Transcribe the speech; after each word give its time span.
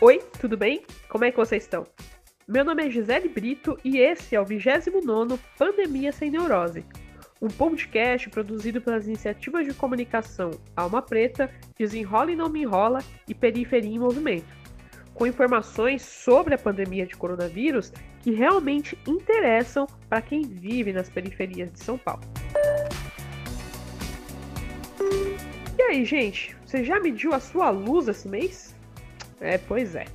Oi, 0.00 0.22
tudo 0.40 0.56
bem? 0.56 0.84
Como 1.08 1.24
é 1.24 1.32
que 1.32 1.36
vocês 1.36 1.64
estão? 1.64 1.84
Meu 2.46 2.64
nome 2.64 2.86
é 2.86 2.88
Gisele 2.88 3.28
Brito 3.28 3.76
e 3.84 3.98
esse 3.98 4.36
é 4.36 4.40
o 4.40 4.44
29 4.44 5.36
Pandemia 5.58 6.12
Sem 6.12 6.30
Neurose, 6.30 6.86
um 7.42 7.48
podcast 7.48 8.30
produzido 8.30 8.80
pelas 8.80 9.08
iniciativas 9.08 9.66
de 9.66 9.74
comunicação 9.74 10.52
Alma 10.76 11.02
Preta, 11.02 11.50
Desenrola 11.76 12.30
e 12.30 12.36
Não 12.36 12.48
Me 12.48 12.62
Enrola 12.62 13.00
e 13.26 13.34
Periferia 13.34 13.90
em 13.90 13.98
Movimento, 13.98 14.46
com 15.14 15.26
informações 15.26 16.02
sobre 16.02 16.54
a 16.54 16.58
pandemia 16.58 17.04
de 17.04 17.16
coronavírus 17.16 17.92
que 18.20 18.30
realmente 18.30 18.96
interessam 19.04 19.84
para 20.08 20.22
quem 20.22 20.42
vive 20.42 20.92
nas 20.92 21.10
periferias 21.10 21.72
de 21.72 21.82
São 21.82 21.98
Paulo. 21.98 22.22
E 25.76 25.82
aí, 25.82 26.04
gente, 26.04 26.56
você 26.64 26.84
já 26.84 27.00
mediu 27.00 27.34
a 27.34 27.40
sua 27.40 27.70
luz 27.70 28.06
esse 28.06 28.28
mês? 28.28 28.77
É, 29.40 29.58
pois 29.58 29.94
é. 29.94 30.06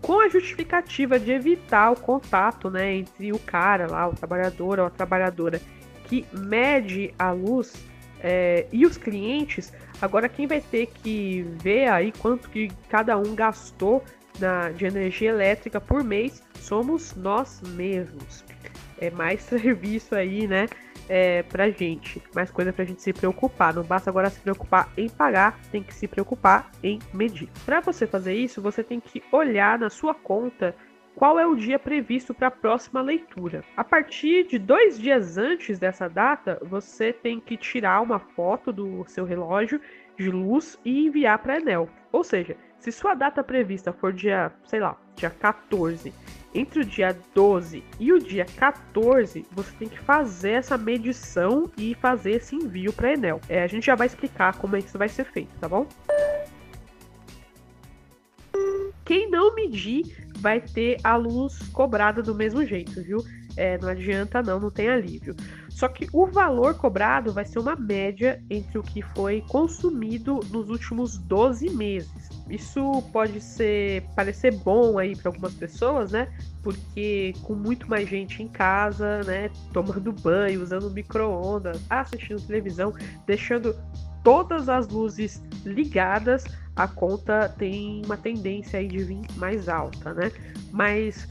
Com 0.00 0.20
a 0.20 0.28
justificativa 0.28 1.18
de 1.18 1.30
evitar 1.30 1.90
o 1.90 1.96
contato 1.96 2.70
né, 2.70 2.94
entre 2.94 3.32
o 3.32 3.38
cara 3.38 3.86
lá, 3.86 4.08
o 4.08 4.14
trabalhador 4.14 4.80
ou 4.80 4.86
a 4.86 4.90
trabalhadora 4.90 5.60
que 6.06 6.26
mede 6.32 7.14
a 7.18 7.30
luz 7.30 7.74
é, 8.20 8.66
e 8.72 8.86
os 8.86 8.96
clientes, 8.96 9.72
agora 10.00 10.28
quem 10.28 10.46
vai 10.46 10.60
ter 10.60 10.86
que 10.86 11.42
ver 11.62 11.88
aí 11.88 12.12
quanto 12.12 12.48
que 12.48 12.70
cada 12.88 13.16
um 13.16 13.34
gastou 13.34 14.02
na, 14.38 14.70
de 14.70 14.86
energia 14.86 15.30
elétrica 15.30 15.80
por 15.80 16.02
mês 16.02 16.42
somos 16.58 17.14
nós 17.14 17.60
mesmos. 17.74 18.44
É 18.98 19.10
mais 19.10 19.42
serviço 19.44 20.14
aí, 20.14 20.46
né? 20.46 20.66
É, 21.12 21.42
pra 21.42 21.68
gente, 21.68 22.22
mais 22.32 22.52
coisa 22.52 22.72
pra 22.72 22.84
gente 22.84 23.02
se 23.02 23.12
preocupar. 23.12 23.74
Não 23.74 23.82
basta 23.82 24.08
agora 24.08 24.30
se 24.30 24.38
preocupar 24.38 24.88
em 24.96 25.08
pagar, 25.08 25.58
tem 25.72 25.82
que 25.82 25.92
se 25.92 26.06
preocupar 26.06 26.70
em 26.84 27.00
medir. 27.12 27.48
Para 27.66 27.80
você 27.80 28.06
fazer 28.06 28.34
isso, 28.34 28.62
você 28.62 28.84
tem 28.84 29.00
que 29.00 29.20
olhar 29.32 29.76
na 29.76 29.90
sua 29.90 30.14
conta 30.14 30.72
qual 31.16 31.36
é 31.36 31.44
o 31.44 31.56
dia 31.56 31.80
previsto 31.80 32.32
para 32.32 32.46
a 32.46 32.52
próxima 32.52 33.02
leitura. 33.02 33.64
A 33.76 33.82
partir 33.82 34.46
de 34.46 34.56
dois 34.56 34.96
dias 34.96 35.36
antes 35.36 35.80
dessa 35.80 36.08
data, 36.08 36.60
você 36.62 37.12
tem 37.12 37.40
que 37.40 37.56
tirar 37.56 38.00
uma 38.00 38.20
foto 38.20 38.72
do 38.72 39.04
seu 39.08 39.24
relógio 39.24 39.80
de 40.16 40.30
luz 40.30 40.78
e 40.84 41.06
enviar 41.06 41.40
para 41.40 41.54
a 41.54 41.58
Enel. 41.58 41.90
Ou 42.12 42.22
seja, 42.22 42.56
se 42.78 42.92
sua 42.92 43.14
data 43.14 43.42
prevista 43.42 43.92
for 43.92 44.12
dia, 44.12 44.52
sei 44.64 44.78
lá, 44.78 44.96
dia 45.16 45.28
14 45.28 46.14
entre 46.54 46.80
o 46.80 46.84
dia 46.84 47.16
12 47.34 47.82
e 47.98 48.12
o 48.12 48.18
dia 48.18 48.44
14, 48.44 49.46
você 49.52 49.72
tem 49.78 49.88
que 49.88 49.98
fazer 49.98 50.52
essa 50.52 50.76
medição 50.76 51.70
e 51.76 51.94
fazer 51.94 52.32
esse 52.32 52.56
envio 52.56 52.92
para 52.92 53.12
Enel. 53.12 53.40
É, 53.48 53.62
a 53.62 53.66
gente 53.66 53.86
já 53.86 53.94
vai 53.94 54.06
explicar 54.06 54.56
como 54.56 54.76
é 54.76 54.80
isso 54.80 54.98
vai 54.98 55.08
ser 55.08 55.24
feito, 55.24 55.52
tá 55.60 55.68
bom? 55.68 55.86
Quem 59.04 59.30
não 59.30 59.54
medir 59.54 60.28
vai 60.38 60.60
ter 60.60 60.98
a 61.02 61.16
luz 61.16 61.58
cobrada 61.72 62.22
do 62.22 62.34
mesmo 62.34 62.64
jeito, 62.64 63.02
viu? 63.02 63.24
É, 63.56 63.76
não 63.78 63.88
adianta 63.88 64.42
não, 64.42 64.60
não 64.60 64.70
tem 64.70 64.88
alívio. 64.88 65.34
Só 65.68 65.88
que 65.88 66.06
o 66.12 66.26
valor 66.26 66.74
cobrado 66.74 67.32
vai 67.32 67.44
ser 67.44 67.58
uma 67.58 67.74
média 67.74 68.42
entre 68.48 68.78
o 68.78 68.82
que 68.82 69.02
foi 69.02 69.42
consumido 69.48 70.40
nos 70.50 70.68
últimos 70.68 71.18
12 71.18 71.70
meses. 71.70 72.39
Isso 72.50 73.02
pode 73.12 73.40
ser 73.40 74.02
parecer 74.16 74.52
bom 74.52 74.98
aí 74.98 75.14
para 75.14 75.28
algumas 75.28 75.54
pessoas, 75.54 76.10
né? 76.10 76.28
Porque 76.62 77.32
com 77.42 77.54
muito 77.54 77.88
mais 77.88 78.08
gente 78.08 78.42
em 78.42 78.48
casa, 78.48 79.22
né, 79.22 79.50
tomando 79.72 80.12
banho, 80.12 80.62
usando 80.62 80.90
micro-ondas, 80.90 81.80
assistindo 81.88 82.40
televisão, 82.46 82.92
deixando 83.26 83.74
todas 84.22 84.68
as 84.68 84.88
luzes 84.88 85.42
ligadas, 85.64 86.44
a 86.76 86.86
conta 86.86 87.48
tem 87.48 88.02
uma 88.04 88.16
tendência 88.16 88.78
aí 88.78 88.88
de 88.88 88.98
vir 88.98 89.26
mais 89.36 89.68
alta, 89.68 90.12
né? 90.12 90.30
Mas 90.70 91.28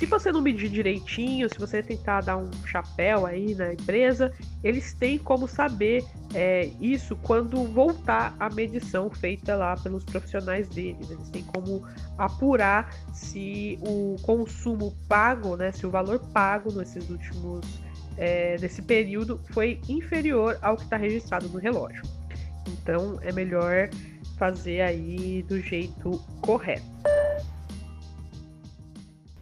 se 0.00 0.06
você 0.06 0.32
não 0.32 0.40
medir 0.40 0.70
direitinho, 0.70 1.46
se 1.50 1.58
você 1.58 1.82
tentar 1.82 2.22
dar 2.22 2.38
um 2.38 2.50
chapéu 2.64 3.26
aí 3.26 3.54
na 3.54 3.74
empresa, 3.74 4.32
eles 4.64 4.94
têm 4.94 5.18
como 5.18 5.46
saber 5.46 6.02
é, 6.32 6.70
isso 6.80 7.14
quando 7.16 7.62
voltar 7.64 8.34
a 8.40 8.48
medição 8.48 9.10
feita 9.10 9.54
lá 9.54 9.76
pelos 9.76 10.02
profissionais 10.02 10.66
deles. 10.70 11.10
Eles 11.10 11.28
têm 11.28 11.42
como 11.42 11.86
apurar 12.16 12.94
se 13.12 13.78
o 13.82 14.16
consumo 14.22 14.96
pago, 15.06 15.54
né, 15.54 15.70
se 15.70 15.86
o 15.86 15.90
valor 15.90 16.18
pago 16.32 16.72
nesses 16.72 17.10
últimos 17.10 17.60
é, 18.16 18.56
nesse 18.58 18.80
período 18.80 19.38
foi 19.50 19.82
inferior 19.86 20.58
ao 20.62 20.78
que 20.78 20.84
está 20.84 20.96
registrado 20.96 21.46
no 21.50 21.58
relógio. 21.58 22.02
Então 22.66 23.18
é 23.20 23.32
melhor 23.32 23.90
fazer 24.38 24.80
aí 24.80 25.42
do 25.42 25.60
jeito 25.60 26.18
correto. 26.40 27.09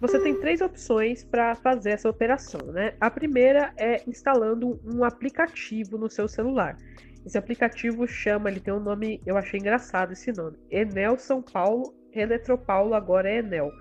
Você 0.00 0.20
tem 0.20 0.38
três 0.38 0.60
opções 0.60 1.24
para 1.24 1.56
fazer 1.56 1.90
essa 1.90 2.08
operação, 2.08 2.60
né? 2.72 2.94
A 3.00 3.10
primeira 3.10 3.72
é 3.76 4.00
instalando 4.06 4.80
um 4.84 5.02
aplicativo 5.02 5.98
no 5.98 6.08
seu 6.08 6.28
celular. 6.28 6.76
Esse 7.26 7.36
aplicativo 7.36 8.06
chama, 8.06 8.48
ele 8.48 8.60
tem 8.60 8.72
um 8.72 8.78
nome, 8.78 9.20
eu 9.26 9.36
achei 9.36 9.58
engraçado 9.58 10.12
esse 10.12 10.32
nome, 10.32 10.56
Enel 10.70 11.18
São 11.18 11.42
Paulo, 11.42 11.92
Eletropaulo 12.12 12.94
agora 12.94 13.28
é 13.28 13.38
Enel, 13.38 13.72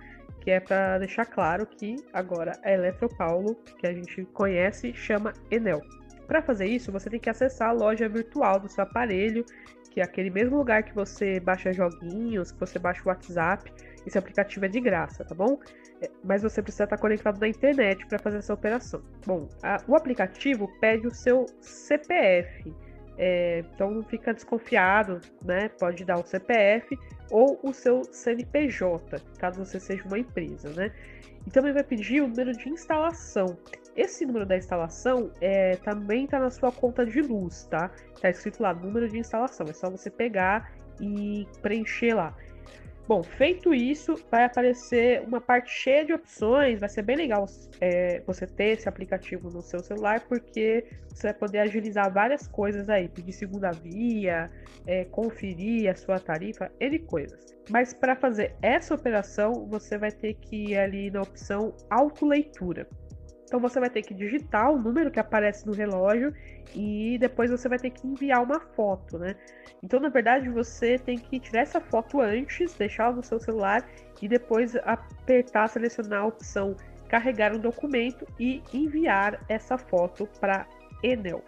que 0.42 0.50
é 0.50 0.60
para 0.60 0.98
deixar 0.98 1.26
claro 1.26 1.68
que 1.68 1.96
agora 2.12 2.54
a 2.64 2.72
Eletropaulo, 2.72 3.56
que 3.78 3.86
a 3.86 3.94
gente 3.94 4.26
conhece, 4.34 4.94
chama 4.96 5.34
Enel. 5.52 5.82
Para 6.26 6.42
fazer 6.42 6.66
isso, 6.66 6.92
você 6.92 7.12
tem 7.12 7.20
que 7.20 7.30
acessar 7.30 7.70
a 7.70 7.74
loja 7.74 8.10
virtual 8.10 8.60
do 8.60 8.68
seu 8.68 8.84
aparelho, 8.84 9.46
que 9.92 10.02
é 10.02 10.04
aquele 10.04 10.30
mesmo 10.30 10.58
lugar 10.58 10.84
que 10.84 10.94
você 10.94 11.40
baixa 11.40 11.72
joguinhos, 11.72 12.52
que 12.52 12.60
você 12.60 12.78
baixa 12.78 13.02
o 13.06 13.08
WhatsApp. 13.08 13.72
Esse 14.06 14.18
aplicativo 14.18 14.66
é 14.66 14.68
de 14.68 14.80
graça, 14.82 15.24
tá 15.24 15.34
bom? 15.34 15.60
Mas 16.24 16.44
você 16.44 16.62
precisa 16.62 16.84
estar 16.84 16.98
conectado 16.98 17.40
na 17.40 17.48
internet 17.48 18.06
para 18.08 18.20
fazer 18.20 18.38
essa 18.38 18.54
operação. 18.54 19.02
Bom, 19.26 19.48
a, 19.64 19.78
o 19.88 19.96
aplicativo 19.96 20.68
pede 20.80 21.08
o 21.08 21.14
seu 21.14 21.46
CPF. 21.62 22.74
É, 23.20 23.64
então 23.74 23.90
não 23.90 24.04
fica 24.04 24.32
desconfiado, 24.34 25.20
né? 25.44 25.70
Pode 25.70 26.06
dar 26.06 26.20
o 26.20 26.24
CPF 26.24 26.98
ou 27.32 27.60
o 27.64 27.74
seu 27.74 28.04
CNPJ, 28.04 29.20
caso 29.40 29.66
você 29.66 29.80
seja 29.80 30.04
uma 30.06 30.20
empresa, 30.20 30.70
né? 30.70 30.92
E 31.46 31.50
também 31.50 31.74
vai 31.74 31.84
pedir 31.84 32.22
o 32.22 32.28
número 32.28 32.52
de 32.52 32.70
instalação. 32.70 33.58
Esse 33.96 34.26
número 34.26 34.46
da 34.46 34.56
instalação 34.56 35.32
é, 35.42 35.78
também 35.78 36.26
está 36.26 36.40
na 36.40 36.52
sua 36.52 36.72
conta 36.72 37.06
de 37.06 37.22
luz, 37.22 37.66
tá? 37.66 37.90
Está 38.14 38.30
escrito 38.30 38.62
lá, 38.62 38.74
número 38.74 39.10
de 39.10 39.18
instalação. 39.18 39.66
É 39.68 39.74
só 39.74 39.90
você 39.90 40.12
pegar 40.12 40.72
e 41.02 41.48
preencher 41.62 42.14
lá. 42.14 42.36
Bom, 43.08 43.24
feito 43.24 43.74
isso, 43.74 44.16
vai 44.30 44.44
aparecer 44.44 45.22
uma 45.22 45.40
parte 45.40 45.72
cheia 45.72 46.04
de 46.04 46.12
opções. 46.12 46.82
Vai 46.82 46.90
ser 46.90 47.04
bem 47.04 47.16
legal 47.16 47.46
é, 47.80 48.22
você 48.28 48.46
ter 48.46 48.78
esse 48.78 48.90
aplicativo 48.90 49.50
no 49.50 49.62
seu 49.62 49.80
celular, 49.80 50.26
porque 50.28 50.86
você 51.08 51.28
vai 51.28 51.34
poder 51.34 51.60
agilizar 51.60 52.12
várias 52.14 52.50
coisas 52.50 52.90
aí, 52.90 53.08
pedir 53.08 53.32
segunda 53.32 53.72
via, 53.72 54.52
é, 54.86 55.06
conferir 55.06 55.90
a 55.90 55.96
sua 55.96 56.20
tarifa, 56.20 56.70
N 56.82 57.00
coisas. 57.00 57.56
Mas 57.70 57.94
para 57.94 58.14
fazer 58.14 58.56
essa 58.62 58.94
operação, 58.94 59.66
você 59.70 59.98
vai 59.98 60.12
ter 60.12 60.34
que 60.34 60.72
ir 60.72 60.78
ali 60.78 61.10
na 61.10 61.22
opção 61.22 61.74
autoleitura. 61.90 62.90
Então 63.48 63.60
você 63.60 63.80
vai 63.80 63.90
ter 63.90 64.04
que 64.04 64.14
digitar 64.14 64.72
o 64.72 64.78
número 64.78 65.10
que 65.10 65.20
aparece 65.20 65.66
no 65.66 65.74
relógio 65.74 66.34
e 66.76 67.18
depois 67.18 67.50
você 67.50 67.68
vai 67.68 67.80
ter 67.80 67.90
que 67.90 68.06
enviar 68.06 68.44
uma 68.44 68.60
foto, 68.60 69.18
né? 69.18 69.36
Então, 69.82 70.00
na 70.00 70.10
verdade, 70.10 70.50
você 70.50 71.00
tem 71.00 71.18
que 71.18 71.40
tirar 71.40 71.62
essa 71.62 71.80
foto 71.80 72.20
antes, 72.20 72.74
deixá-la 72.74 73.16
no 73.16 73.24
seu 73.24 73.40
celular 73.40 73.88
e 74.22 74.28
depois 74.28 74.76
apertar, 74.76 75.70
selecionar 75.70 76.24
a 76.24 76.26
opção 76.26 76.76
carregar 77.08 77.56
um 77.56 77.60
documento 77.60 78.28
e 78.40 78.62
enviar 78.74 79.44
essa 79.50 79.78
foto 79.78 80.28
para 80.40 80.68
Enel. 81.02 81.44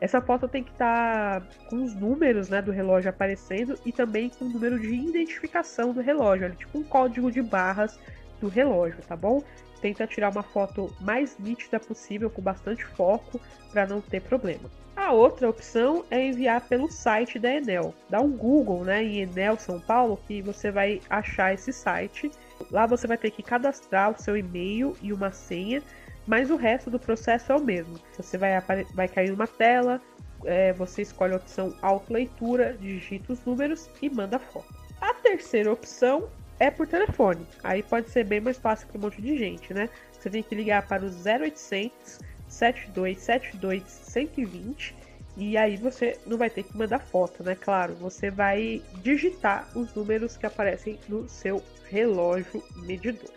Essa 0.00 0.20
foto 0.20 0.46
tem 0.46 0.62
que 0.62 0.70
estar 0.70 1.40
tá 1.40 1.46
com 1.68 1.82
os 1.82 1.94
números 1.94 2.48
né, 2.50 2.60
do 2.60 2.70
relógio 2.70 3.08
aparecendo 3.08 3.78
e 3.84 3.92
também 3.92 4.28
com 4.28 4.44
o 4.44 4.48
número 4.48 4.78
de 4.78 4.94
identificação 4.94 5.92
do 5.92 6.00
relógio, 6.00 6.54
tipo 6.54 6.78
um 6.78 6.84
código 6.84 7.30
de 7.30 7.42
barras 7.42 7.98
do 8.40 8.48
relógio, 8.48 8.98
tá 9.06 9.16
bom? 9.16 9.42
Tenta 9.80 10.06
tirar 10.06 10.30
uma 10.30 10.42
foto 10.42 10.94
mais 11.00 11.38
nítida 11.38 11.78
possível, 11.78 12.30
com 12.30 12.42
bastante 12.42 12.84
foco, 12.84 13.40
para 13.70 13.86
não 13.86 14.00
ter 14.00 14.22
problema. 14.22 14.70
A 14.96 15.12
outra 15.12 15.48
opção 15.48 16.04
é 16.10 16.26
enviar 16.26 16.62
pelo 16.62 16.90
site 16.90 17.38
da 17.38 17.54
Enel. 17.54 17.94
Dá 18.08 18.20
um 18.20 18.34
Google 18.34 18.82
né, 18.82 19.04
em 19.04 19.20
Enel 19.20 19.58
São 19.58 19.78
Paulo 19.78 20.18
que 20.26 20.40
você 20.40 20.70
vai 20.70 21.02
achar 21.10 21.52
esse 21.52 21.70
site. 21.70 22.30
Lá 22.70 22.86
você 22.86 23.06
vai 23.06 23.18
ter 23.18 23.30
que 23.30 23.42
cadastrar 23.42 24.10
o 24.10 24.20
seu 24.20 24.36
e-mail 24.36 24.96
e 25.02 25.12
uma 25.12 25.30
senha, 25.30 25.82
mas 26.26 26.50
o 26.50 26.56
resto 26.56 26.90
do 26.90 26.98
processo 26.98 27.52
é 27.52 27.56
o 27.56 27.62
mesmo. 27.62 28.00
Você 28.16 28.38
vai, 28.38 28.58
vai 28.94 29.06
cair 29.06 29.32
uma 29.32 29.46
tela, 29.46 30.00
é, 30.46 30.72
você 30.72 31.02
escolhe 31.02 31.34
a 31.34 31.36
opção 31.36 31.74
auto-leitura, 31.82 32.74
digita 32.80 33.34
os 33.34 33.44
números 33.44 33.90
e 34.00 34.08
manda 34.08 34.38
foto. 34.38 34.74
A 35.00 35.12
terceira 35.12 35.70
opção 35.70 36.24
é 36.58 36.70
por 36.70 36.86
telefone. 36.86 37.46
Aí 37.62 37.82
pode 37.82 38.10
ser 38.10 38.24
bem 38.24 38.40
mais 38.40 38.58
fácil 38.58 38.88
para 38.88 38.98
um 38.98 39.02
monte 39.02 39.20
de 39.20 39.36
gente, 39.36 39.72
né? 39.74 39.88
Você 40.12 40.30
tem 40.30 40.42
que 40.42 40.54
ligar 40.54 40.86
para 40.86 41.04
o 41.04 41.08
0800 41.08 42.18
7272 42.48 43.82
120 43.84 44.94
E 45.36 45.56
aí 45.56 45.76
você 45.76 46.18
não 46.26 46.38
vai 46.38 46.48
ter 46.48 46.62
que 46.62 46.76
mandar 46.76 47.00
foto, 47.00 47.42
né? 47.42 47.54
Claro, 47.54 47.94
você 47.94 48.30
vai 48.30 48.82
digitar 49.02 49.68
os 49.74 49.94
números 49.94 50.36
que 50.36 50.46
aparecem 50.46 50.98
no 51.08 51.28
seu 51.28 51.62
relógio 51.90 52.62
medidor. 52.76 53.30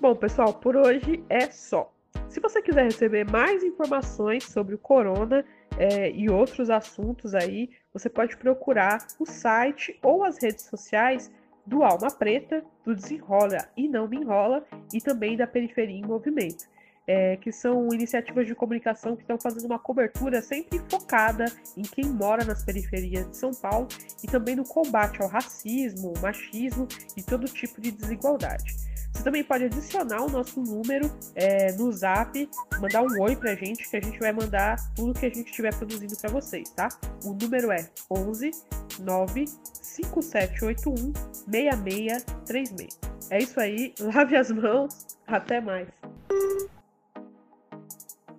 Bom, 0.00 0.16
pessoal, 0.16 0.52
por 0.54 0.74
hoje 0.74 1.22
é 1.28 1.50
só. 1.50 1.92
Se 2.28 2.40
você 2.40 2.62
quiser 2.62 2.84
receber 2.84 3.30
mais 3.30 3.62
informações 3.62 4.44
sobre 4.44 4.74
o 4.74 4.78
corona 4.78 5.44
é, 5.78 6.10
e 6.10 6.28
outros 6.30 6.70
assuntos 6.70 7.34
aí, 7.34 7.70
você 7.92 8.08
pode 8.08 8.36
procurar 8.36 9.06
o 9.18 9.26
site 9.26 9.98
ou 10.02 10.24
as 10.24 10.42
redes 10.42 10.64
sociais 10.64 11.30
do 11.66 11.82
Alma 11.82 12.10
Preta, 12.10 12.64
do 12.84 12.94
Desenrola 12.94 13.58
e 13.76 13.88
Não 13.88 14.08
Me 14.08 14.18
Enrola 14.18 14.64
e 14.92 15.00
também 15.00 15.36
da 15.36 15.46
Periferia 15.46 15.96
em 15.96 16.06
Movimento. 16.06 16.70
É, 17.04 17.36
que 17.36 17.50
são 17.50 17.88
iniciativas 17.92 18.46
de 18.46 18.54
comunicação 18.54 19.16
que 19.16 19.22
estão 19.22 19.36
fazendo 19.36 19.66
uma 19.66 19.78
cobertura 19.78 20.40
sempre 20.40 20.80
focada 20.88 21.46
em 21.76 21.82
quem 21.82 22.04
mora 22.04 22.44
nas 22.44 22.64
periferias 22.64 23.28
de 23.28 23.36
São 23.36 23.50
Paulo 23.50 23.88
e 24.22 24.28
também 24.28 24.54
no 24.54 24.64
combate 24.64 25.20
ao 25.20 25.26
racismo, 25.26 26.12
machismo 26.22 26.86
e 27.16 27.22
todo 27.22 27.46
tipo 27.46 27.80
de 27.80 27.90
desigualdade. 27.90 28.91
Você 29.22 29.26
também 29.26 29.44
pode 29.44 29.66
adicionar 29.66 30.20
o 30.24 30.28
nosso 30.28 30.60
número 30.60 31.08
é, 31.36 31.70
no 31.74 31.92
zap, 31.92 32.50
mandar 32.80 33.02
um 33.02 33.22
oi 33.22 33.36
pra 33.36 33.54
gente, 33.54 33.88
que 33.88 33.96
a 33.96 34.00
gente 34.00 34.18
vai 34.18 34.32
mandar 34.32 34.74
tudo 34.96 35.16
que 35.16 35.26
a 35.26 35.28
gente 35.28 35.48
estiver 35.48 35.72
produzindo 35.72 36.16
para 36.16 36.28
vocês, 36.28 36.68
tá? 36.70 36.88
O 37.24 37.32
número 37.32 37.70
é 37.70 37.88
11 38.10 38.50
9 38.98 39.44
5781 39.80 41.12
6636. 41.48 42.98
É 43.30 43.38
isso 43.38 43.60
aí, 43.60 43.94
lave 44.12 44.36
as 44.36 44.50
mãos, 44.50 45.06
até 45.28 45.60
mais. 45.60 45.86